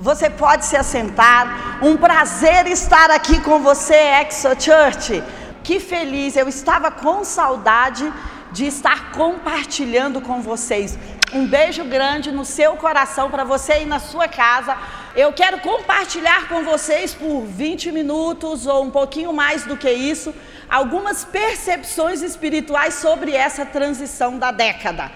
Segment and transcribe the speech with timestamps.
[0.00, 1.80] Você pode se assentar.
[1.82, 5.24] Um prazer estar aqui com você, Exo Church.
[5.64, 8.12] Que feliz, eu estava com saudade
[8.52, 10.96] de estar compartilhando com vocês.
[11.32, 14.76] Um beijo grande no seu coração para você e na sua casa.
[15.16, 20.32] Eu quero compartilhar com vocês por 20 minutos ou um pouquinho mais do que isso,
[20.70, 25.10] algumas percepções espirituais sobre essa transição da década,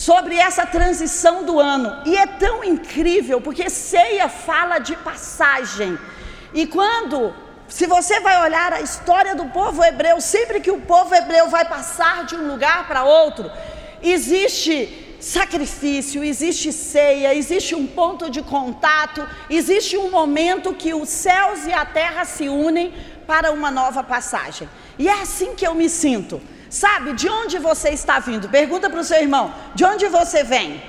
[0.00, 2.02] sobre essa transição do ano.
[2.06, 5.98] E é tão incrível porque ceia fala de passagem.
[6.54, 7.34] E quando
[7.68, 11.66] se você vai olhar a história do povo hebreu, sempre que o povo hebreu vai
[11.66, 13.50] passar de um lugar para outro,
[14.02, 21.66] existe sacrifício, existe ceia, existe um ponto de contato, existe um momento que os céus
[21.66, 22.94] e a terra se unem
[23.26, 24.66] para uma nova passagem.
[24.98, 26.40] E é assim que eu me sinto.
[26.70, 28.48] Sabe, de onde você está vindo?
[28.48, 30.80] Pergunta para o seu irmão: de onde você vem?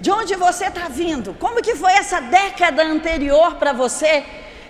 [0.00, 1.34] De onde você está vindo?
[1.34, 4.24] Como que foi essa década anterior para você?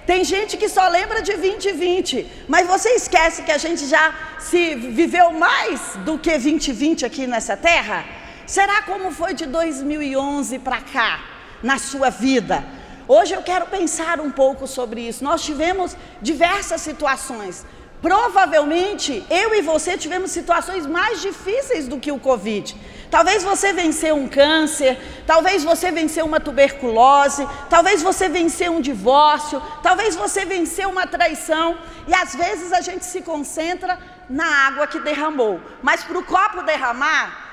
[0.07, 4.75] Tem gente que só lembra de 2020, mas você esquece que a gente já se
[4.75, 8.07] viveu mais do que 2020 aqui nessa terra?
[8.47, 11.21] Será como foi de 2011 para cá,
[11.63, 12.65] na sua vida?
[13.07, 15.23] Hoje eu quero pensar um pouco sobre isso.
[15.23, 17.67] Nós tivemos diversas situações.
[18.01, 22.77] Provavelmente eu e você tivemos situações mais difíceis do que o Covid.
[23.11, 29.63] Talvez você venceu um câncer, talvez você venceu uma tuberculose, talvez você venceu um divórcio,
[29.83, 31.77] talvez você venceu uma traição.
[32.07, 35.61] E às vezes a gente se concentra na água que derramou.
[35.83, 37.48] Mas para o copo derramar,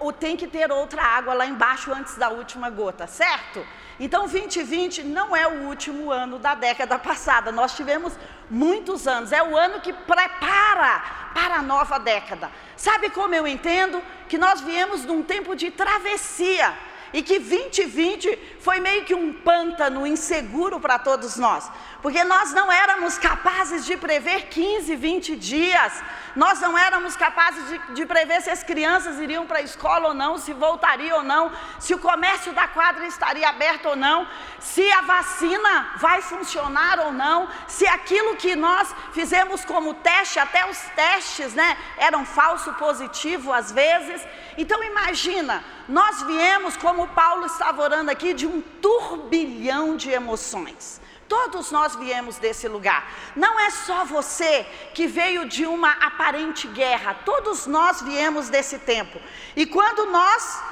[0.00, 3.64] ou tem que ter outra água lá embaixo antes da última gota, certo?
[3.98, 8.12] Então 2020 não é o último ano da década passada, nós tivemos
[8.50, 12.50] muitos anos, é o ano que prepara para a nova década.
[12.76, 14.02] Sabe como eu entendo?
[14.28, 16.74] Que nós viemos num tempo de travessia
[17.14, 21.70] e que 2020 foi meio que um pântano inseguro para todos nós,
[22.02, 26.02] porque nós não éramos capazes de prever 15, 20 dias,
[26.34, 30.14] nós não éramos capazes de, de prever se as crianças iriam para a escola ou
[30.14, 34.26] não, se voltariam ou não, se o comércio da quadra estaria aberto ou não,
[34.58, 40.68] se a vacina vai funcionar ou não, se aquilo que nós fizemos como teste, até
[40.68, 44.20] os testes, né, eram falso positivo às vezes.
[44.58, 51.00] Então imagina, nós viemos, como Paulo estava orando aqui, de um turbilhão de emoções.
[51.28, 53.10] Todos nós viemos desse lugar.
[53.34, 57.14] Não é só você que veio de uma aparente guerra.
[57.24, 59.20] Todos nós viemos desse tempo.
[59.56, 60.62] E quando nós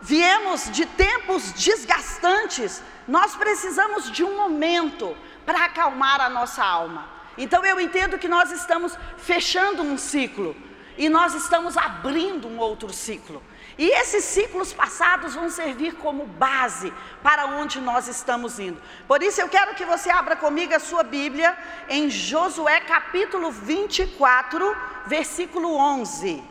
[0.00, 5.16] viemos de tempos desgastantes, nós precisamos de um momento
[5.46, 7.08] para acalmar a nossa alma.
[7.36, 10.56] Então eu entendo que nós estamos fechando um ciclo
[10.96, 13.42] e nós estamos abrindo um outro ciclo.
[13.76, 16.92] E esses ciclos passados vão servir como base
[17.22, 18.80] para onde nós estamos indo.
[19.08, 21.56] Por isso eu quero que você abra comigo a sua Bíblia
[21.88, 24.76] em Josué capítulo 24,
[25.06, 26.42] versículo 11.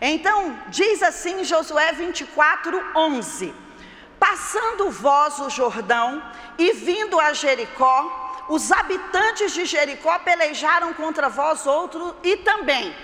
[0.00, 3.52] Então, diz assim Josué 24, 11:
[4.20, 6.22] Passando vós o Jordão
[6.56, 12.94] e vindo a Jericó, os habitantes de Jericó pelejaram contra vós outro e também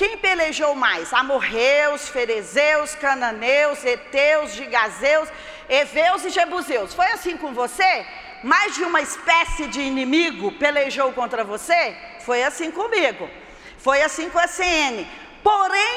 [0.00, 1.12] quem pelejou mais?
[1.12, 5.28] Amorreus, Ferezeus, Cananeus, Eteus, Gigazeus,
[5.68, 6.94] Eveus e Jebuseus.
[6.94, 8.06] Foi assim com você?
[8.42, 11.94] Mais de uma espécie de inimigo pelejou contra você?
[12.24, 13.28] Foi assim comigo.
[13.76, 15.06] Foi assim com a CN.
[15.42, 15.96] Porém,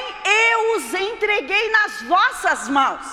[0.50, 3.06] eu os entreguei nas vossas mãos.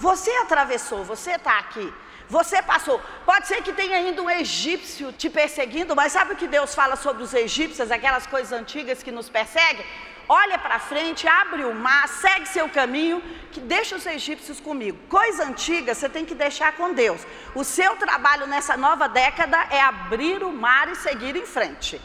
[0.00, 1.88] Você atravessou, você está aqui.
[2.28, 3.00] Você passou.
[3.24, 6.96] Pode ser que tenha ainda um egípcio te perseguindo, mas sabe o que Deus fala
[6.96, 9.86] sobre os egípcios, aquelas coisas antigas que nos perseguem?
[10.28, 14.98] Olha para frente, abre o mar, segue seu caminho, que deixa os egípcios comigo.
[15.08, 17.26] Coisa antiga você tem que deixar com Deus.
[17.54, 22.00] O seu trabalho nessa nova década é abrir o mar e seguir em frente.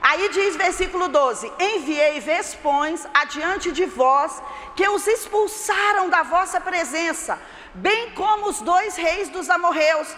[0.00, 4.42] Aí diz versículo 12: Enviei vespões adiante de vós,
[4.74, 7.38] que os expulsaram da vossa presença,
[7.74, 10.08] bem como os dois reis dos amorreus.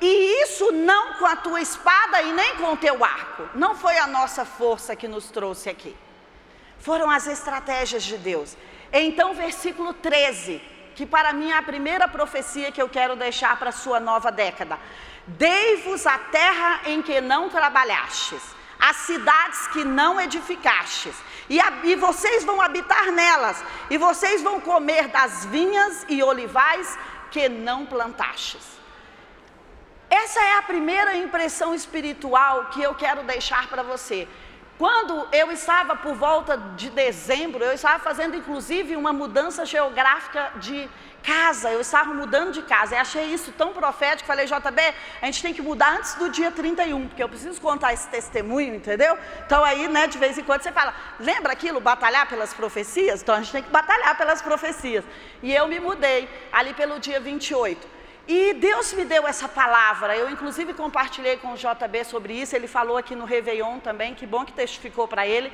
[0.00, 3.48] E isso não com a tua espada e nem com o teu arco.
[3.54, 5.94] Não foi a nossa força que nos trouxe aqui.
[6.80, 8.56] Foram as estratégias de Deus.
[8.92, 10.60] Então, versículo 13,
[10.96, 14.32] que para mim é a primeira profecia que eu quero deixar para a sua nova
[14.32, 14.78] década.
[15.26, 18.42] Dei-vos a terra em que não trabalhastes,
[18.78, 21.14] as cidades que não edificastes,
[21.48, 26.98] e, a, e vocês vão habitar nelas, e vocês vão comer das vinhas e olivais
[27.30, 28.80] que não plantastes.
[30.08, 34.26] Essa é a primeira impressão espiritual que eu quero deixar para você.
[34.80, 40.88] Quando eu estava por volta de dezembro, eu estava fazendo inclusive uma mudança geográfica de
[41.22, 42.94] casa, eu estava mudando de casa.
[42.94, 46.50] E achei isso tão profético, falei, JB, a gente tem que mudar antes do dia
[46.50, 49.18] 31, porque eu preciso contar esse testemunho, entendeu?
[49.44, 53.20] Então aí, né, de vez em quando você fala, lembra aquilo, batalhar pelas profecias?
[53.20, 55.04] Então a gente tem que batalhar pelas profecias.
[55.42, 57.99] E eu me mudei ali pelo dia 28.
[58.28, 60.16] E Deus me deu essa palavra.
[60.16, 62.54] Eu, inclusive, compartilhei com o JB sobre isso.
[62.54, 64.14] Ele falou aqui no Réveillon também.
[64.14, 65.52] Que bom que testificou para ele.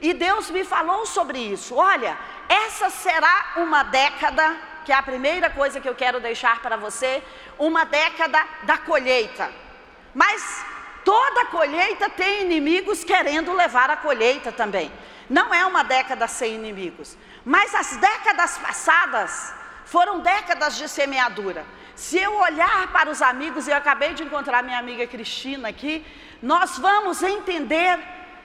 [0.00, 1.74] E Deus me falou sobre isso.
[1.74, 2.16] Olha,
[2.48, 7.22] essa será uma década, que é a primeira coisa que eu quero deixar para você,
[7.58, 9.50] uma década da colheita.
[10.14, 10.64] Mas
[11.04, 14.90] toda colheita tem inimigos querendo levar a colheita também.
[15.28, 17.16] Não é uma década sem inimigos.
[17.44, 21.64] Mas as décadas passadas foram décadas de semeadura.
[21.94, 26.04] Se eu olhar para os amigos, eu acabei de encontrar minha amiga Cristina aqui,
[26.42, 27.98] nós vamos entender.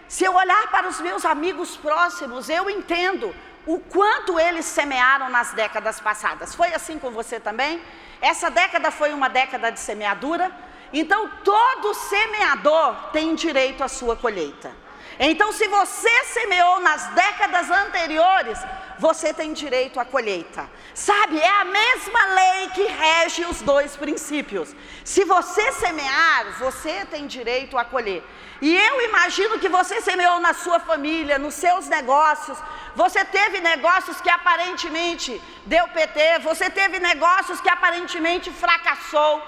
[0.07, 3.35] Se eu olhar para os meus amigos próximos, eu entendo
[3.65, 6.55] o quanto eles semearam nas décadas passadas.
[6.55, 7.81] Foi assim com você também?
[8.21, 10.51] Essa década foi uma década de semeadura.
[10.91, 14.71] Então, todo semeador tem direito à sua colheita.
[15.21, 18.57] Então, se você semeou nas décadas anteriores,
[18.97, 20.69] você tem direito à colheita.
[20.93, 24.73] Sabe, é a mesma lei que rege os dois princípios.
[25.03, 28.23] Se você semear, você tem direito a colher.
[28.61, 32.57] E eu imagino que você semeou na sua família, nos seus negócios.
[32.95, 39.43] Você teve negócios que aparentemente deu PT, você teve negócios que aparentemente fracassou.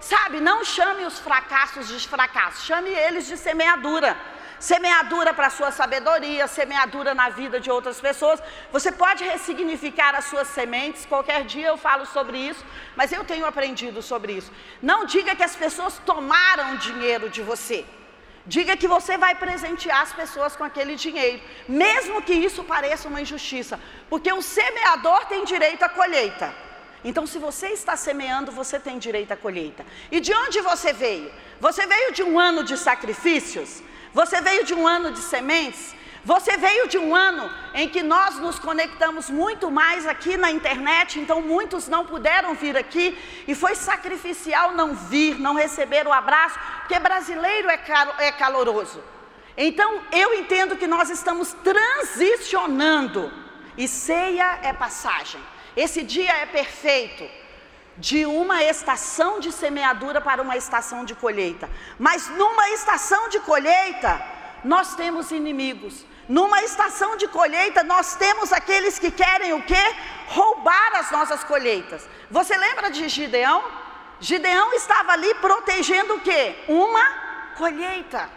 [0.00, 4.16] Sabe, não chame os fracassos de fracasso, chame eles de semeadura
[4.58, 8.40] semeadura para a sua sabedoria, semeadura na vida de outras pessoas.
[8.72, 12.64] Você pode ressignificar as suas sementes, qualquer dia eu falo sobre isso,
[12.94, 14.52] mas eu tenho aprendido sobre isso.
[14.82, 17.84] Não diga que as pessoas tomaram dinheiro de você.
[18.46, 23.20] Diga que você vai presentear as pessoas com aquele dinheiro, mesmo que isso pareça uma
[23.20, 26.54] injustiça, porque o semeador tem direito à colheita.
[27.04, 29.84] Então, se você está semeando, você tem direito à colheita.
[30.10, 31.30] E de onde você veio?
[31.60, 33.82] Você veio de um ano de sacrifícios?
[34.16, 35.94] Você veio de um ano de sementes?
[36.24, 41.20] Você veio de um ano em que nós nos conectamos muito mais aqui na internet,
[41.20, 43.06] então muitos não puderam vir aqui
[43.46, 47.78] e foi sacrificial não vir, não receber o abraço, porque brasileiro é,
[48.20, 49.04] é caloroso.
[49.54, 53.30] Então eu entendo que nós estamos transicionando
[53.76, 55.42] e ceia é passagem.
[55.76, 57.28] Esse dia é perfeito
[57.98, 61.68] de uma estação de semeadura para uma estação de colheita.
[61.98, 64.22] Mas numa estação de colheita,
[64.64, 66.04] nós temos inimigos.
[66.28, 69.94] Numa estação de colheita, nós temos aqueles que querem o quê?
[70.26, 72.08] Roubar as nossas colheitas.
[72.30, 73.64] Você lembra de Gideão?
[74.18, 76.56] Gideão estava ali protegendo o quê?
[76.68, 77.04] Uma
[77.56, 78.28] colheita.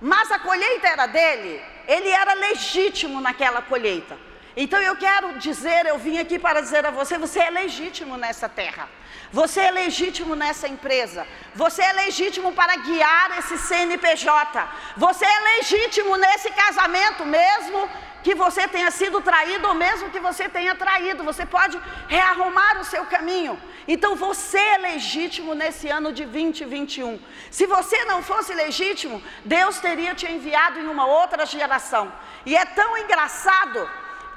[0.00, 4.27] Mas a colheita era dele, ele era legítimo naquela colheita.
[4.62, 8.48] Então eu quero dizer, eu vim aqui para dizer a você: você é legítimo nessa
[8.48, 8.88] terra.
[9.30, 11.24] Você é legítimo nessa empresa.
[11.54, 14.68] Você é legítimo para guiar esse CNPJ.
[14.96, 17.88] Você é legítimo nesse casamento, mesmo
[18.24, 21.22] que você tenha sido traído ou mesmo que você tenha traído.
[21.22, 23.56] Você pode rearrumar o seu caminho.
[23.86, 27.20] Então você é legítimo nesse ano de 2021.
[27.48, 32.12] Se você não fosse legítimo, Deus teria te enviado em uma outra geração.
[32.44, 33.88] E é tão engraçado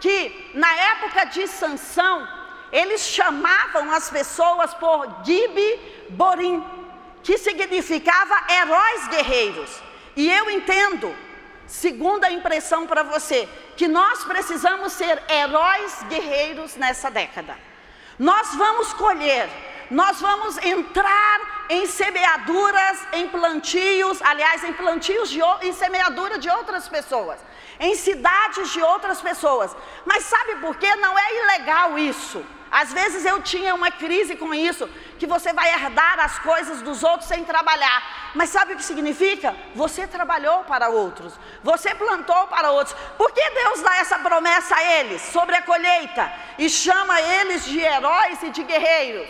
[0.01, 2.27] que na época de Sansão,
[2.71, 6.65] eles chamavam as pessoas por Gibi Borim,
[7.21, 9.69] que significava heróis guerreiros.
[10.15, 11.15] E eu entendo,
[11.67, 13.47] segunda impressão para você,
[13.77, 17.55] que nós precisamos ser heróis guerreiros nessa década.
[18.17, 19.47] Nós vamos colher,
[19.91, 26.87] nós vamos entrar em semeaduras, em plantios, aliás, em plantios de, em semeadura de outras
[26.87, 27.39] pessoas
[27.81, 29.75] em cidades de outras pessoas.
[30.05, 30.95] Mas sabe por quê?
[30.97, 32.45] Não é ilegal isso.
[32.71, 34.87] Às vezes eu tinha uma crise com isso,
[35.19, 38.31] que você vai herdar as coisas dos outros sem trabalhar.
[38.33, 39.53] Mas sabe o que significa?
[39.75, 42.95] Você trabalhou para outros, você plantou para outros.
[43.17, 47.81] Por que Deus dá essa promessa a eles sobre a colheita e chama eles de
[47.81, 49.27] heróis e de guerreiros?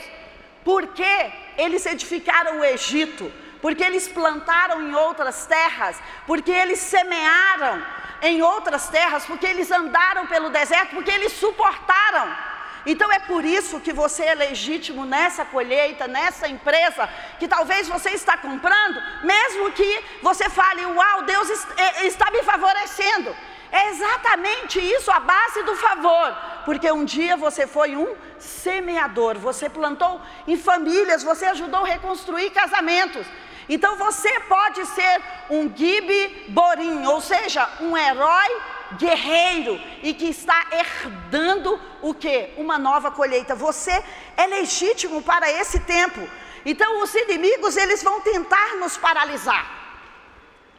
[0.64, 7.84] Porque eles edificaram o Egito, porque eles plantaram em outras terras, porque eles semearam
[8.22, 12.52] em outras terras, porque eles andaram pelo deserto, porque eles suportaram.
[12.86, 17.08] Então é por isso que você é legítimo nessa colheita, nessa empresa
[17.40, 23.36] que talvez você está comprando, mesmo que você fale, uau, Deus é, está me favorecendo.
[23.72, 26.36] É exatamente isso a base do favor,
[26.66, 32.50] porque um dia você foi um semeador, você plantou em famílias, você ajudou a reconstruir
[32.50, 33.26] casamentos.
[33.74, 38.50] Então você pode ser um Gibi Borim, ou seja, um herói
[38.98, 42.50] guerreiro e que está herdando o que?
[42.58, 43.56] Uma nova colheita.
[43.56, 43.96] Você
[44.36, 46.20] é legítimo para esse tempo.
[46.66, 49.66] Então os inimigos eles vão tentar nos paralisar.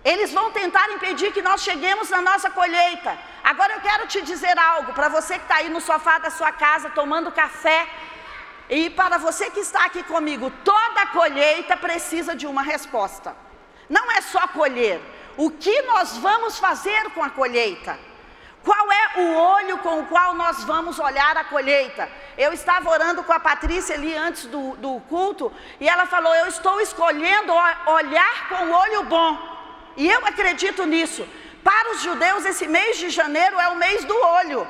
[0.05, 3.17] Eles vão tentar impedir que nós cheguemos na nossa colheita.
[3.43, 6.53] Agora eu quero te dizer algo para você que está aí no sofá da sua
[6.53, 7.89] casa tomando café
[8.75, 13.37] e para você que está aqui comigo, toda colheita precisa de uma resposta.
[13.87, 14.99] Não é só colher.
[15.37, 17.99] O que nós vamos fazer com a colheita?
[18.64, 22.09] Qual é o olho com o qual nós vamos olhar a colheita?
[22.38, 26.47] Eu estava orando com a Patrícia ali antes do, do culto e ela falou: Eu
[26.47, 29.37] estou escolhendo olhar com o olho bom.
[29.99, 31.29] E eu acredito nisso.
[31.62, 34.67] Para os judeus, esse mês de janeiro é o mês do olho.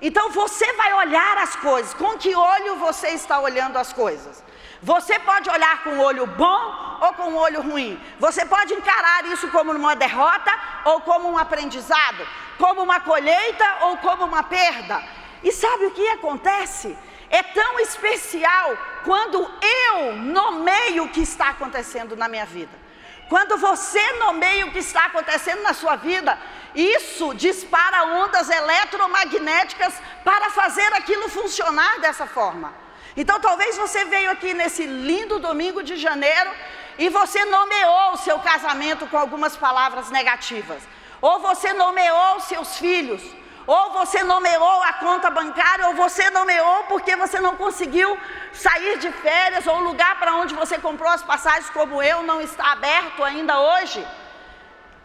[0.00, 1.94] Então você vai olhar as coisas.
[1.94, 4.42] Com que olho você está olhando as coisas?
[4.82, 8.00] Você pode olhar com o olho bom ou com o olho ruim.
[8.18, 10.52] Você pode encarar isso como uma derrota
[10.84, 12.26] ou como um aprendizado,
[12.58, 15.02] como uma colheita ou como uma perda.
[15.42, 16.96] E sabe o que acontece?
[17.30, 22.86] É tão especial quando eu nomeio o que está acontecendo na minha vida.
[23.28, 26.38] Quando você nomeia o que está acontecendo na sua vida,
[26.76, 32.74] isso dispara ondas eletromagnéticas para fazer aquilo funcionar dessa forma.
[33.16, 36.50] Então, talvez você veio aqui nesse lindo domingo de janeiro
[36.98, 40.82] e você nomeou o seu casamento com algumas palavras negativas,
[41.20, 43.22] ou você nomeou seus filhos,
[43.66, 48.16] ou você nomeou a conta bancária, ou você nomeou porque você não conseguiu
[48.52, 52.40] sair de férias, ou o lugar para onde você comprou as passagens, como eu, não
[52.40, 54.06] está aberto ainda hoje.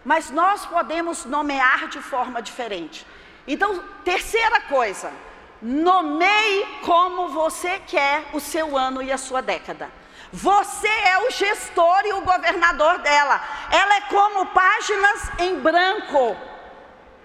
[0.03, 3.05] Mas nós podemos nomear de forma diferente.
[3.47, 5.11] Então, terceira coisa,
[5.61, 9.89] nomeie como você quer o seu ano e a sua década.
[10.33, 13.41] Você é o gestor e o governador dela.
[13.69, 16.37] Ela é como páginas em branco.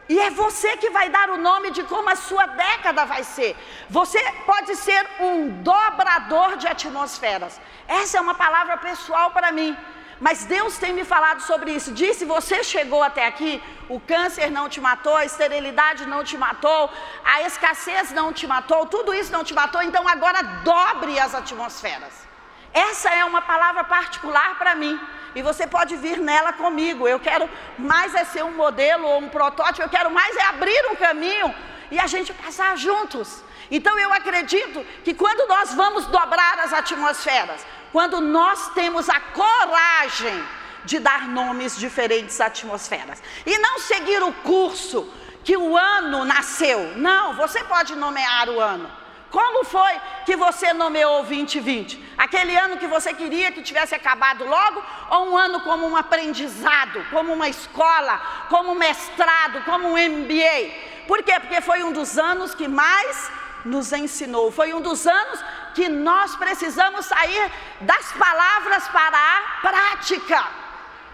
[0.09, 3.57] E é você que vai dar o nome de como a sua década vai ser.
[3.89, 7.61] Você pode ser um dobrador de atmosferas.
[7.89, 9.77] Essa é uma palavra pessoal para mim.
[10.21, 11.93] Mas Deus tem me falado sobre isso.
[11.93, 16.91] Disse: você chegou até aqui, o câncer não te matou, a esterilidade não te matou,
[17.25, 22.27] a escassez não te matou, tudo isso não te matou, então agora dobre as atmosferas.
[22.73, 24.99] Essa é uma palavra particular para mim
[25.35, 27.07] e você pode vir nela comigo.
[27.07, 30.87] Eu quero mais é ser um modelo ou um protótipo, eu quero mais é abrir
[30.91, 31.55] um caminho
[31.91, 33.43] e a gente passar juntos.
[33.71, 40.45] Então eu acredito que quando nós vamos dobrar as atmosferas, quando nós temos a coragem
[40.85, 45.13] de dar nomes diferentes às atmosferas e não seguir o curso
[45.45, 46.97] que o ano nasceu.
[46.97, 48.91] Não, você pode nomear o ano.
[49.31, 49.93] Como foi
[50.25, 52.15] que você nomeou 2020?
[52.17, 54.83] Aquele ano que você queria que tivesse acabado logo?
[55.11, 61.05] Ou um ano como um aprendizado, como uma escola, como um mestrado, como um MBA?
[61.07, 61.39] Por quê?
[61.41, 63.31] Porque foi um dos anos que mais
[63.65, 65.45] nos ensinou, foi um dos anos
[65.77, 67.53] que nós precisamos sair
[67.83, 70.41] das palavras para a prática.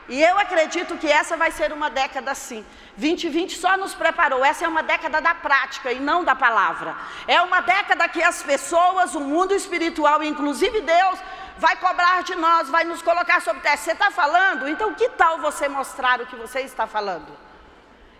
[0.08, 2.64] E eu acredito que essa vai ser uma década assim.
[2.96, 4.44] 2020 só nos preparou.
[4.44, 6.94] Essa é uma década da prática e não da palavra.
[7.26, 11.18] É uma década que as pessoas, o mundo espiritual, inclusive Deus,
[11.58, 13.86] vai cobrar de nós, vai nos colocar sobre teste.
[13.86, 14.68] Você está falando?
[14.68, 17.51] Então que tal você mostrar o que você está falando?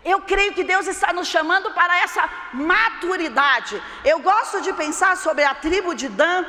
[0.03, 3.81] Eu creio que Deus está nos chamando para essa maturidade.
[4.03, 6.45] Eu gosto de pensar sobre a tribo de Dan.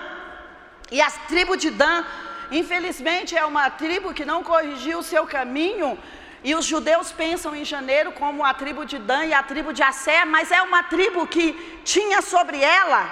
[0.90, 2.04] E a tribo de Dan,
[2.50, 5.98] infelizmente, é uma tribo que não corrigiu o seu caminho
[6.42, 9.82] e os judeus pensam em janeiro como a tribo de Dan e a tribo de
[9.82, 11.52] Assé, mas é uma tribo que
[11.84, 13.02] tinha sobre ela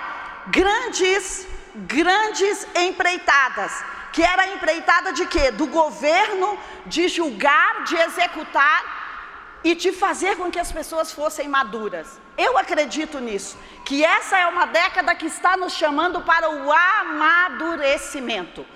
[0.48, 3.72] grandes, grandes empreitadas.
[4.12, 5.50] Que era empreitada de quê?
[5.50, 9.01] Do governo, de julgar, de executar
[9.64, 12.20] e de fazer com que as pessoas fossem maduras.
[12.36, 18.66] Eu acredito nisso, que essa é uma década que está nos chamando para o amadurecimento.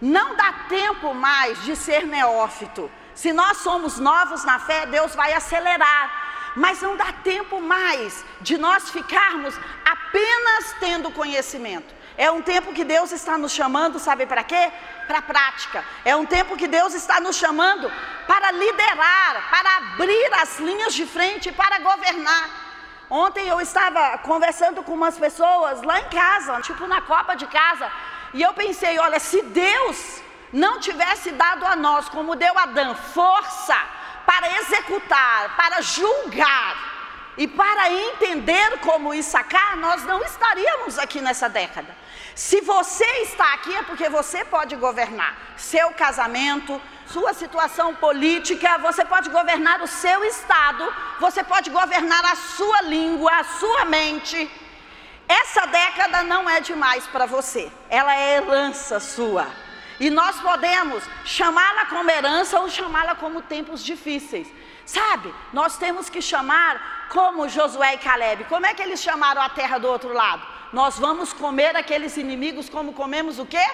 [0.00, 2.90] Não dá tempo mais de ser neófito.
[3.14, 6.52] Se nós somos novos na fé, Deus vai acelerar.
[6.56, 9.54] Mas não dá tempo mais de nós ficarmos
[9.84, 11.99] apenas tendo conhecimento.
[12.16, 14.70] É um tempo que Deus está nos chamando, sabe para quê?
[15.06, 15.84] Para prática.
[16.04, 17.90] É um tempo que Deus está nos chamando
[18.26, 22.48] para liderar, para abrir as linhas de frente, para governar.
[23.08, 27.90] Ontem eu estava conversando com umas pessoas lá em casa, tipo na copa de casa,
[28.32, 32.94] e eu pensei: olha, se Deus não tivesse dado a nós, como deu a Adão,
[32.94, 33.76] força
[34.24, 36.76] para executar, para julgar
[37.36, 41.99] e para entender como isso sacar, nós não estaríamos aqui nessa década.
[42.40, 49.04] Se você está aqui é porque você pode governar seu casamento, sua situação política, você
[49.04, 54.50] pode governar o seu estado, você pode governar a sua língua, a sua mente.
[55.28, 59.46] Essa década não é demais para você, ela é herança sua.
[60.00, 64.48] E nós podemos chamá-la como herança ou chamá-la como tempos difíceis.
[64.86, 68.44] Sabe, nós temos que chamar como Josué e Caleb.
[68.44, 70.59] Como é que eles chamaram a terra do outro lado?
[70.72, 73.66] Nós vamos comer aqueles inimigos como comemos o quê?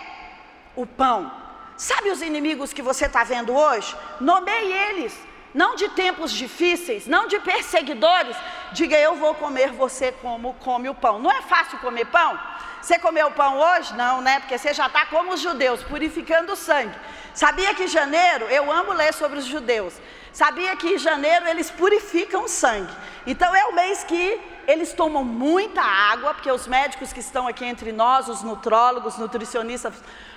[0.74, 1.30] O pão.
[1.76, 3.94] Sabe os inimigos que você está vendo hoje?
[4.20, 5.18] Nomeie eles.
[5.52, 8.36] Não de tempos difíceis, não de perseguidores.
[8.72, 11.18] Diga, eu vou comer você como come o pão.
[11.18, 12.38] Não é fácil comer pão?
[12.82, 13.94] Você comeu pão hoje?
[13.94, 14.38] Não, né?
[14.40, 16.94] Porque você já está como os judeus, purificando o sangue.
[17.34, 19.94] Sabia que janeiro, eu amo ler sobre os judeus.
[20.37, 22.95] Sabia que em janeiro eles purificam o sangue.
[23.26, 24.38] Então é o mês que
[24.69, 29.95] eles tomam muita água, porque os médicos que estão aqui entre nós, os nutrólogos, nutricionistas,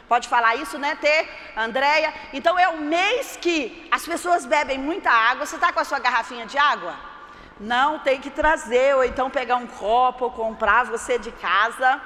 [0.07, 1.27] pode falar isso, né, Tê,
[1.65, 2.13] Andréia?
[2.31, 5.45] Então é o mês que as pessoas bebem muita água.
[5.45, 6.95] Você está com a sua garrafinha de água?
[7.59, 12.01] Não, tem que trazer, ou então pegar um copo, ou comprar você de casa.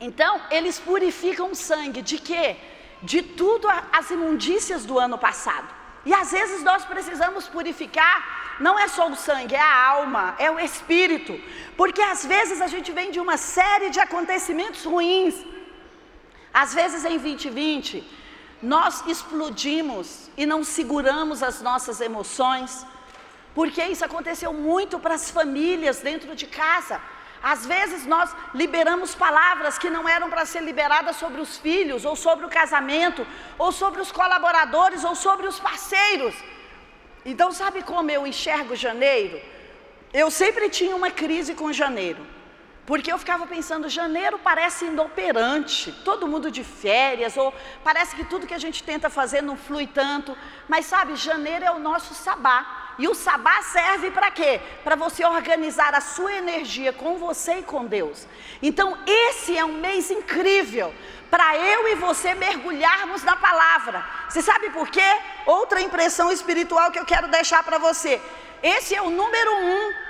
[0.00, 2.56] Então, eles purificam o sangue de quê?
[3.02, 5.85] De tudo as imundícias do ano passado.
[6.08, 8.16] E às vezes nós precisamos purificar,
[8.66, 11.34] não é só o sangue, é a alma, é o espírito.
[11.80, 15.34] Porque às vezes a gente vem de uma série de acontecimentos ruins.
[16.62, 18.04] Às vezes em 2020,
[18.74, 22.86] nós explodimos e não seguramos as nossas emoções.
[23.58, 27.00] Porque isso aconteceu muito para as famílias dentro de casa.
[27.52, 28.28] Às vezes nós
[28.60, 33.24] liberamos palavras que não eram para ser liberadas sobre os filhos, ou sobre o casamento,
[33.56, 36.34] ou sobre os colaboradores, ou sobre os parceiros.
[37.24, 39.40] Então, sabe como eu enxergo janeiro?
[40.12, 42.26] Eu sempre tinha uma crise com janeiro.
[42.84, 48.46] Porque eu ficava pensando, janeiro parece inoperante, todo mundo de férias, ou parece que tudo
[48.46, 50.36] que a gente tenta fazer não flui tanto.
[50.66, 52.85] Mas sabe, janeiro é o nosso sabá.
[52.98, 54.60] E o sabá serve para quê?
[54.82, 58.26] Para você organizar a sua energia com você e com Deus.
[58.62, 60.94] Então, esse é um mês incrível
[61.30, 64.04] para eu e você mergulharmos na palavra.
[64.28, 65.20] Você sabe por quê?
[65.44, 68.20] Outra impressão espiritual que eu quero deixar para você.
[68.62, 70.06] Esse é o número um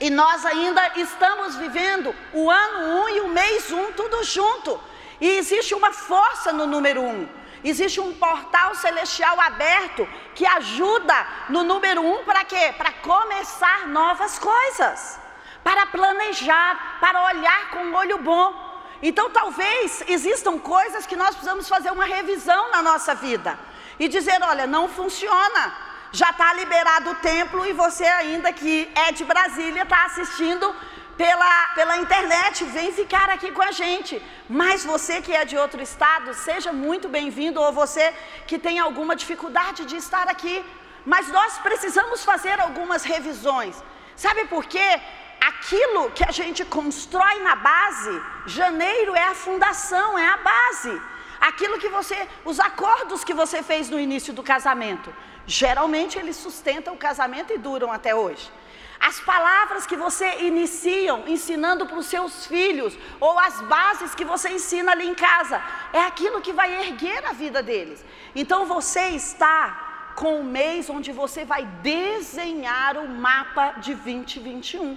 [0.00, 4.22] e nós ainda estamos vivendo o ano 1 um e o mês 1 um, tudo
[4.24, 4.80] junto.
[5.20, 7.08] E existe uma força no número 1.
[7.08, 7.28] Um.
[7.64, 11.14] Existe um portal celestial aberto que ajuda
[11.48, 12.74] no número 1 um para quê?
[12.76, 15.18] Para começar novas coisas.
[15.62, 18.52] Para planejar, para olhar com um olho bom.
[19.02, 23.58] Então talvez existam coisas que nós precisamos fazer uma revisão na nossa vida.
[23.98, 29.10] E dizer, olha, não funciona já está liberado o templo e você ainda que é
[29.10, 30.72] de Brasília está assistindo
[31.16, 34.20] pela, pela internet, vem ficar aqui com a gente.
[34.48, 38.12] Mas você que é de outro estado, seja muito bem-vindo, ou você
[38.46, 40.64] que tem alguma dificuldade de estar aqui.
[41.04, 43.76] Mas nós precisamos fazer algumas revisões.
[44.16, 44.88] Sabe por quê?
[45.40, 50.94] Aquilo que a gente constrói na base, janeiro é a fundação, é a base.
[51.40, 55.14] Aquilo que você, os acordos que você fez no início do casamento.
[55.46, 58.50] Geralmente eles sustentam o casamento e duram até hoje.
[59.08, 64.48] As palavras que você iniciam ensinando para os seus filhos, ou as bases que você
[64.58, 65.56] ensina ali em casa,
[65.92, 68.02] é aquilo que vai erguer a vida deles.
[68.34, 74.96] Então você está com um mês onde você vai desenhar o mapa de 2021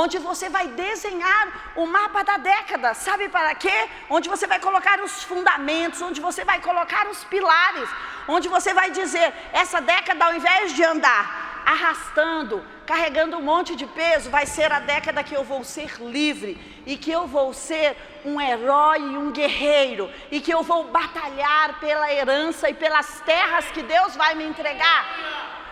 [0.00, 3.88] onde você vai desenhar o mapa da década, sabe para quê?
[4.10, 7.88] Onde você vai colocar os fundamentos, onde você vai colocar os pilares,
[8.28, 13.84] onde você vai dizer: essa década, ao invés de andar arrastando, carregando um monte de
[13.84, 16.52] peso, vai ser a década que eu vou ser livre
[16.86, 21.78] e que eu vou ser um herói e um guerreiro e que eu vou batalhar
[21.78, 25.04] pela herança e pelas terras que Deus vai me entregar.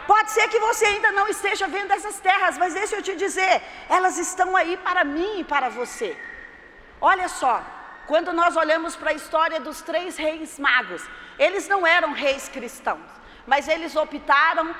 [0.07, 3.63] Pode ser que você ainda não esteja vendo essas terras, mas deixa eu te dizer,
[3.89, 6.15] elas estão aí para mim e para você.
[7.01, 7.65] Olha só,
[8.07, 11.03] quando nós olhamos para a história dos três reis magos,
[11.39, 13.11] eles não eram reis cristãos,
[13.47, 14.75] mas eles optaram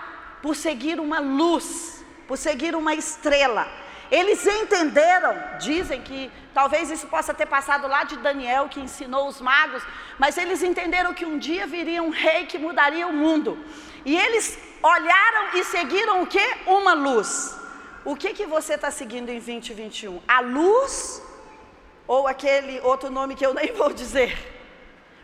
[0.47, 3.67] por seguir uma luz, por seguir uma estrela.
[4.19, 9.41] Eles entenderam, dizem que talvez isso possa ter passado lá de Daniel, que ensinou os
[9.41, 9.83] magos,
[10.17, 13.59] mas eles entenderam que um dia viria um rei que mudaria o mundo.
[14.05, 16.47] E eles olharam e seguiram o que?
[16.65, 17.59] Uma luz.
[18.05, 20.23] O que, que você está seguindo em 2021?
[20.29, 21.21] A luz
[22.07, 24.33] ou aquele outro nome que eu nem vou dizer?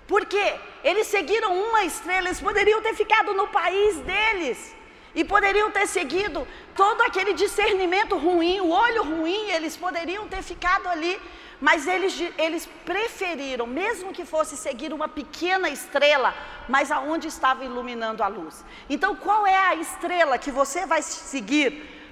[0.09, 0.57] Por quê?
[0.83, 4.82] Eles seguiram uma estrela, eles poderiam ter ficado no país deles.
[5.15, 10.89] E poderiam ter seguido todo aquele discernimento ruim, o olho ruim, eles poderiam ter ficado
[10.89, 11.21] ali.
[11.63, 16.35] mas eles, eles preferiram, mesmo que fosse seguir uma pequena estrela,
[16.69, 18.65] mas aonde estava iluminando a luz.
[18.91, 21.71] Então, qual é a estrela que você vai seguir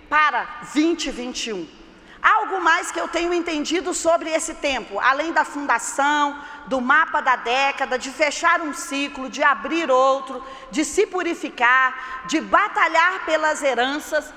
[0.08, 1.79] para 2021?
[2.22, 7.36] Algo mais que eu tenho entendido sobre esse tempo, além da fundação, do mapa da
[7.36, 14.32] década, de fechar um ciclo, de abrir outro, de se purificar, de batalhar pelas heranças,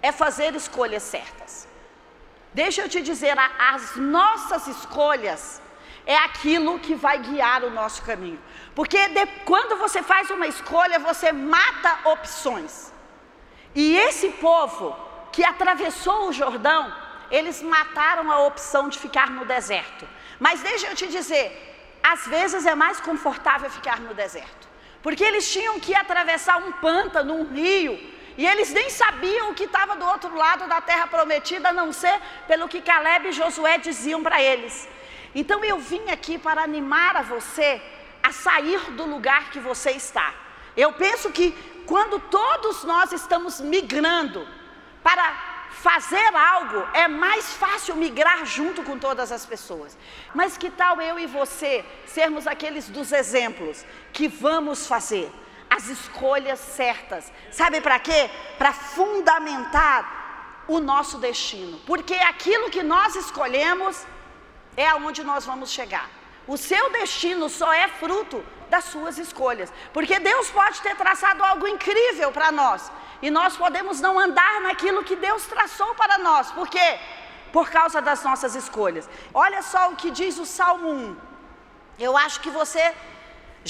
[0.00, 1.68] é fazer escolhas certas.
[2.54, 5.60] Deixa eu te dizer, as nossas escolhas
[6.06, 8.40] é aquilo que vai guiar o nosso caminho.
[8.74, 12.92] Porque de, quando você faz uma escolha, você mata opções.
[13.74, 14.96] E esse povo
[15.32, 16.92] que atravessou o Jordão,
[17.30, 20.06] eles mataram a opção de ficar no deserto.
[20.38, 21.46] Mas deixa eu te dizer,
[22.02, 24.68] às vezes é mais confortável ficar no deserto.
[25.02, 27.98] Porque eles tinham que atravessar um pântano, um rio,
[28.36, 31.92] e eles nem sabiam o que estava do outro lado da terra prometida, a não
[31.92, 34.88] ser pelo que Caleb e Josué diziam para eles.
[35.34, 37.80] Então eu vim aqui para animar a você
[38.22, 40.32] a sair do lugar que você está.
[40.76, 41.52] Eu penso que
[41.86, 44.46] quando todos nós estamos migrando
[45.02, 49.96] para fazer algo, é mais fácil migrar junto com todas as pessoas.
[50.34, 55.30] Mas que tal eu e você sermos aqueles dos exemplos que vamos fazer?
[55.74, 57.32] as escolhas certas.
[57.50, 58.30] Sabe para quê?
[58.58, 61.78] Para fundamentar o nosso destino.
[61.86, 64.06] Porque aquilo que nós escolhemos
[64.76, 66.10] é aonde nós vamos chegar.
[66.46, 69.72] O seu destino só é fruto das suas escolhas.
[69.96, 72.90] Porque Deus pode ter traçado algo incrível para nós.
[73.24, 76.50] E nós podemos não andar naquilo que Deus traçou para nós.
[76.58, 76.88] Por quê?
[77.56, 79.08] Por causa das nossas escolhas.
[79.32, 81.16] Olha só o que diz o Salmo 1.
[82.06, 82.84] Eu acho que você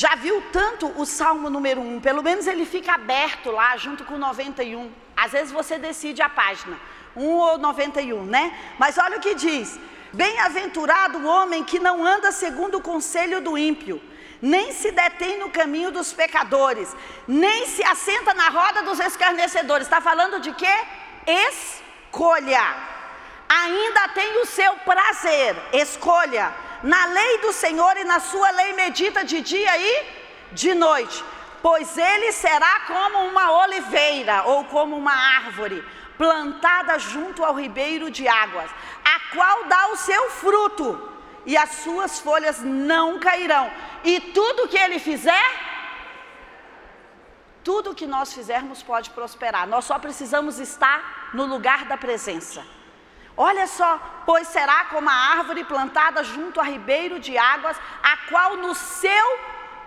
[0.03, 4.15] já viu tanto o Salmo número 1, pelo menos ele fica aberto lá junto com
[4.15, 4.91] o 91.
[5.25, 6.79] Às vezes você decide a página,
[7.15, 8.45] 1 ou 91, né?
[8.79, 9.79] Mas olha o que diz:
[10.13, 14.01] Bem-aventurado o homem que não anda segundo o conselho do ímpio,
[14.43, 16.95] nem se detém no caminho dos pecadores,
[17.29, 19.87] nem se assenta na roda dos escarnecedores.
[19.87, 20.77] Está falando de quê?
[21.25, 22.65] Escolha.
[23.49, 26.53] Ainda tem o seu prazer, escolha
[26.83, 30.07] na lei do Senhor e na sua lei medita de dia e
[30.51, 31.25] de noite,
[31.63, 35.85] pois ele será como uma oliveira ou como uma árvore
[36.19, 38.71] plantada junto ao ribeiro de águas,
[39.05, 41.11] a qual dá o seu fruto
[41.45, 43.71] e as suas folhas não cairão,
[44.05, 45.51] e tudo que ele fizer,
[47.63, 49.67] tudo que nós fizermos pode prosperar.
[49.67, 52.65] Nós só precisamos estar no lugar da presença.
[53.37, 58.57] Olha só, pois será como a árvore plantada junto a ribeiro de águas, a qual
[58.57, 59.39] no seu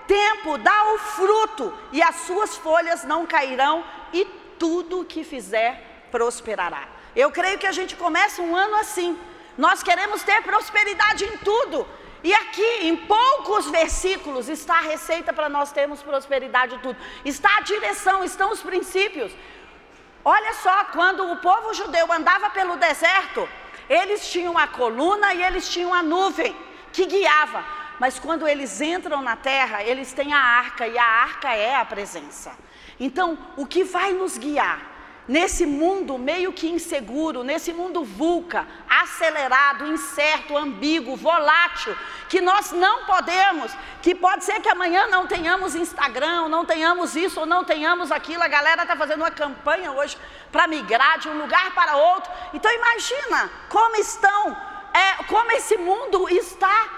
[0.07, 4.25] tempo dá o fruto, e as suas folhas não cairão, e
[4.57, 6.87] tudo que fizer prosperará.
[7.15, 9.17] Eu creio que a gente começa um ano assim.
[9.57, 11.87] Nós queremos ter prosperidade em tudo.
[12.25, 16.97] E aqui, em poucos versículos, está a receita para nós termos prosperidade em tudo.
[17.23, 19.31] Está a direção, estão os princípios.
[20.23, 23.47] Olha só, quando o povo judeu andava pelo deserto,
[23.87, 26.57] eles tinham a coluna e eles tinham a nuvem
[26.91, 27.63] que guiava.
[27.99, 31.85] Mas quando eles entram na terra, eles têm a arca e a arca é a
[31.85, 32.57] presença.
[32.99, 34.94] Então, o que vai nos guiar?
[35.27, 41.95] Nesse mundo meio que inseguro, nesse mundo vulca, acelerado, incerto, ambíguo, volátil,
[42.29, 47.39] que nós não podemos, que pode ser que amanhã não tenhamos Instagram, não tenhamos isso
[47.39, 48.43] ou não tenhamos aquilo.
[48.43, 50.17] A galera está fazendo uma campanha hoje
[50.51, 52.31] para migrar de um lugar para outro.
[52.53, 54.55] Então imagina como estão,
[54.93, 56.89] é, como esse mundo está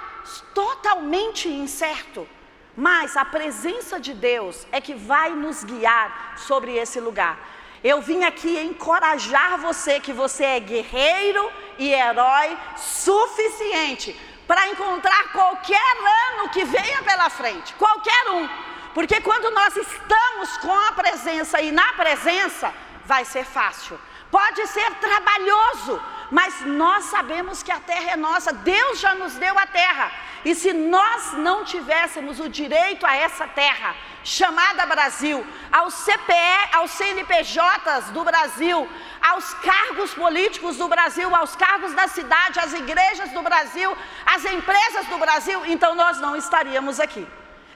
[0.53, 2.27] totalmente incerto.
[2.75, 7.56] Mas a presença de Deus é que vai nos guiar sobre esse lugar.
[7.83, 15.97] Eu vim aqui encorajar você que você é guerreiro e herói suficiente para encontrar qualquer
[16.35, 18.49] ano que venha pela frente, qualquer um.
[18.93, 22.73] Porque quando nós estamos com a presença e na presença,
[23.05, 23.99] vai ser fácil.
[24.31, 29.57] Pode ser trabalhoso, mas nós sabemos que a terra é nossa, Deus já nos deu
[29.57, 30.11] a terra.
[30.45, 36.91] E se nós não tivéssemos o direito a essa terra, chamada Brasil, aos CPE, aos
[36.91, 38.87] CNPJs do Brasil,
[39.21, 43.95] aos cargos políticos do Brasil, aos cargos da cidade, às igrejas do Brasil,
[44.25, 47.25] às empresas do Brasil, então nós não estaríamos aqui.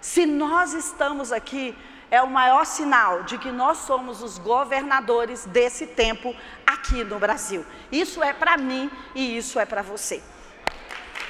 [0.01, 1.75] Se nós estamos aqui,
[2.09, 6.35] é o maior sinal de que nós somos os governadores desse tempo
[6.67, 7.65] aqui no Brasil.
[7.89, 10.21] Isso é para mim e isso é para você.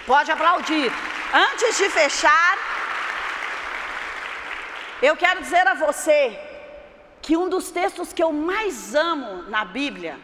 [0.06, 0.92] Pode aplaudir.
[1.34, 2.58] Antes de fechar,
[5.02, 6.40] eu quero dizer a você
[7.22, 10.20] que um dos textos que eu mais amo na Bíblia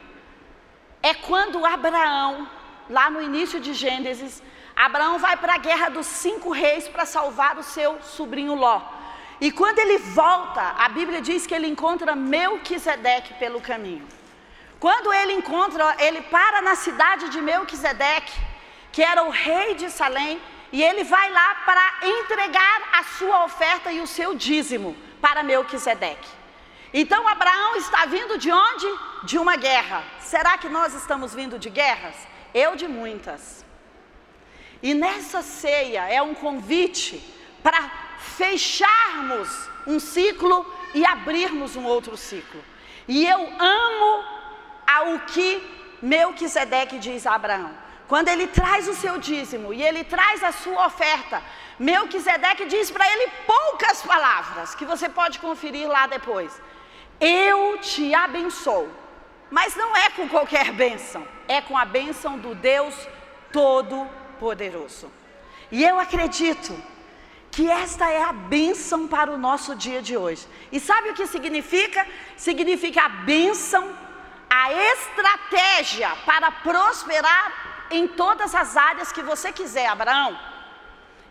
[1.02, 2.48] é quando Abraão
[2.90, 4.42] lá no início de Gênesis,
[4.76, 8.82] Abraão vai para a guerra dos cinco reis para salvar o seu sobrinho Ló.
[9.40, 14.08] E quando ele volta, a Bíblia diz que ele encontra Melquisedeque pelo caminho.
[14.80, 18.34] Quando ele encontra, ele para na cidade de Melquisedeque,
[18.98, 23.92] que era o rei de Salém, e ele vai lá para entregar a sua oferta
[23.92, 26.28] e o seu dízimo para Melquisedeque.
[26.92, 28.88] Então Abraão está vindo de onde?
[29.24, 30.04] De uma guerra.
[30.20, 32.16] Será que nós estamos vindo de guerras?
[32.56, 33.64] Eu de muitas.
[34.82, 37.24] E nessa ceia é um convite
[37.62, 37.82] para
[38.18, 42.64] fecharmos um ciclo e abrirmos um outro ciclo.
[43.08, 44.26] E eu amo
[44.88, 45.50] ao que
[46.02, 47.87] Melquisedeque diz a Abraão.
[48.08, 51.44] Quando ele traz o seu dízimo e ele traz a sua oferta,
[51.78, 56.62] Melquisedeque diz para ele poucas palavras, que você pode conferir lá depois.
[57.20, 58.90] Eu te abençoo.
[59.50, 62.94] Mas não é com qualquer bênção, é com a bênção do Deus
[63.52, 65.10] Todo-Poderoso.
[65.72, 66.76] E eu acredito
[67.50, 70.46] que esta é a bênção para o nosso dia de hoje.
[70.72, 72.06] E sabe o que significa?
[72.36, 73.96] Significa a bênção,
[74.50, 80.38] a estratégia para prosperar em todas as áreas que você quiser, Abraão.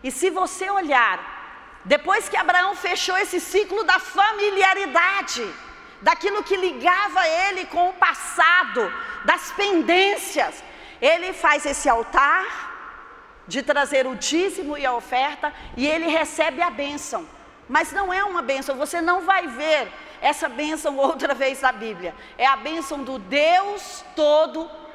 [0.03, 5.45] E se você olhar, depois que Abraão fechou esse ciclo da familiaridade,
[6.01, 8.91] daquilo que ligava ele com o passado,
[9.25, 10.63] das pendências,
[11.01, 12.67] ele faz esse altar
[13.47, 17.27] de trazer o dízimo e a oferta e ele recebe a bênção.
[17.67, 19.91] Mas não é uma bênção, você não vai ver
[20.21, 22.13] essa bênção outra vez na Bíblia.
[22.37, 24.86] É a bênção do Deus Todo-Poderoso.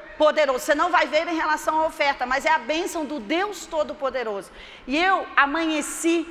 [0.53, 4.49] Você não vai ver em relação à oferta, mas é a bênção do Deus Todo-Poderoso.
[4.87, 6.25] E eu amanheci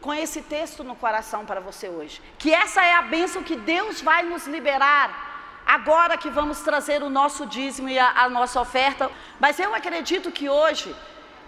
[0.00, 2.20] com esse texto no coração para você hoje.
[2.36, 7.10] Que essa é a bênção que Deus vai nos liberar agora que vamos trazer o
[7.10, 9.10] nosso dízimo e a, a nossa oferta.
[9.38, 10.94] Mas eu acredito que hoje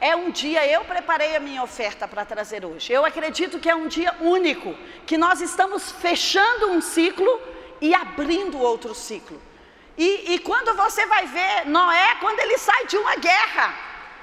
[0.00, 2.92] é um dia, eu preparei a minha oferta para trazer hoje.
[2.92, 4.74] Eu acredito que é um dia único,
[5.07, 7.40] que nós estamos fechando um ciclo
[7.81, 9.40] e abrindo outro ciclo.
[9.96, 13.74] E, e quando você vai ver Noé, quando ele sai de uma guerra,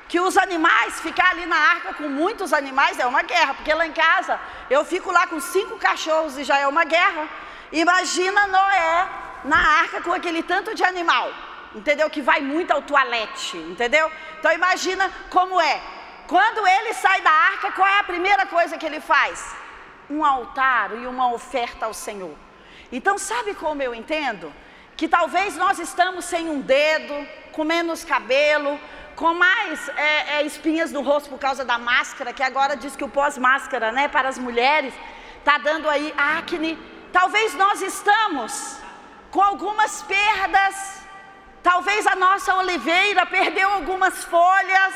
[0.08, 3.86] que os animais, ficar ali na arca com muitos animais é uma guerra, porque lá
[3.86, 7.28] em casa eu fico lá com cinco cachorros e já é uma guerra.
[7.72, 9.10] Imagina Noé
[9.44, 11.32] na arca com aquele tanto de animal
[11.76, 12.10] entendeu?
[12.10, 14.12] Que vai muito ao toalete, entendeu?
[14.40, 15.82] Então imagina como é.
[16.28, 19.56] Quando ele sai da arca, qual é a primeira coisa que ele faz?
[20.10, 22.36] Um altar e uma oferta ao Senhor.
[22.92, 24.52] Então sabe como eu entendo?
[24.98, 27.16] Que talvez nós estamos sem um dedo,
[27.54, 28.80] com menos cabelo,
[29.16, 33.04] com mais é, é, espinhas no rosto por causa da máscara, que agora diz que
[33.04, 34.94] o pós-máscara, né, para as mulheres,
[35.40, 36.78] está dando aí acne.
[37.14, 38.80] Talvez nós estamos
[39.32, 41.08] com algumas perdas
[41.70, 44.94] Talvez a nossa oliveira perdeu algumas folhas,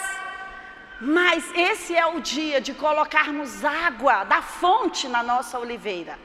[1.02, 6.18] mas esse é o dia de colocarmos água da fonte na nossa oliveira.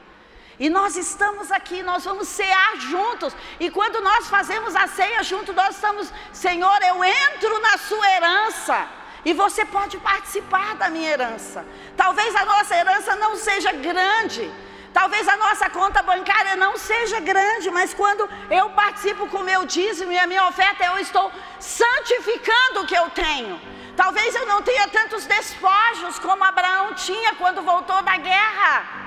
[0.59, 3.35] E nós estamos aqui, nós vamos cear juntos.
[3.59, 8.87] E quando nós fazemos a ceia junto, nós estamos, Senhor, eu entro na sua herança.
[9.23, 11.65] E você pode participar da minha herança.
[11.95, 14.51] Talvez a nossa herança não seja grande,
[14.93, 19.63] Talvez a nossa conta bancária não seja grande, mas quando eu participo com o meu
[19.63, 23.61] dízimo e a minha oferta, eu estou santificando o que eu tenho.
[23.95, 29.06] Talvez eu não tenha tantos despojos como Abraão tinha quando voltou da guerra.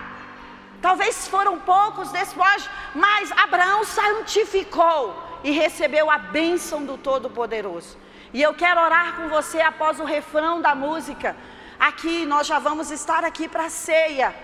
[0.81, 5.15] Talvez foram poucos despojos, mas Abraão santificou
[5.45, 7.99] e recebeu a bênção do Todo-Poderoso.
[8.33, 11.37] E eu quero orar com você após o refrão da música.
[11.79, 14.35] Aqui, nós já vamos estar aqui para a ceia.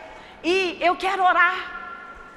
[0.43, 1.77] E eu quero orar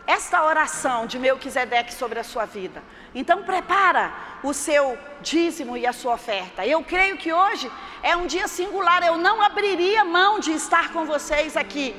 [0.07, 2.81] esta oração de Melquisedeque sobre a sua vida.
[3.13, 6.65] Então prepara o seu dízimo e a sua oferta.
[6.65, 9.03] Eu creio que hoje é um dia singular.
[9.03, 11.95] Eu não abriria mão de estar com vocês aqui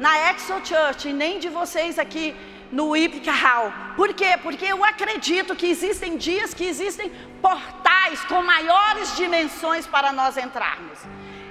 [0.00, 2.34] na Exo Church e nem de vocês aqui
[2.72, 3.72] no Ipica Hall.
[3.94, 4.38] Por quê?
[4.42, 7.10] Porque eu acredito que existem dias que existem
[7.42, 10.98] portais com maiores dimensões para nós entrarmos.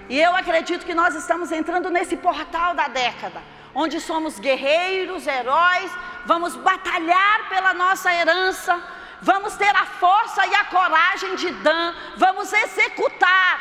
[0.10, 3.42] E eu acredito que nós estamos entrando nesse portal da década
[3.74, 5.92] onde somos guerreiros, heróis,
[6.26, 8.82] vamos batalhar pela nossa herança,
[9.22, 13.60] vamos ter a força e a coragem de Dan, vamos executar,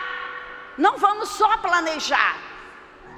[0.76, 2.47] não vamos só planejar.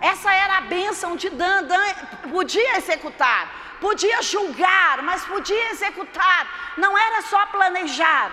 [0.00, 1.94] Essa era a bênção de Dan, Dan
[2.30, 8.30] podia executar, podia julgar, mas podia executar, não era só planejar.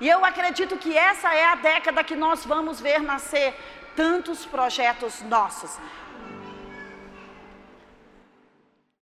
[0.00, 3.54] E eu acredito que essa é a década que nós vamos ver nascer
[3.94, 5.78] tantos projetos nossos.